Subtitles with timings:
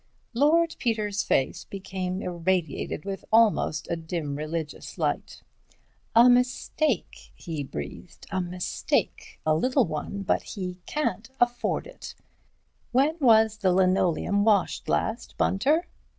[0.33, 5.43] Lord Peter's face became irradiated with almost a dim, religious light.
[6.15, 12.15] "A mistake," he breathed, "a mistake, a little one, but he can't afford it.
[12.91, 15.85] When was the linoleum washed last, Bunter?"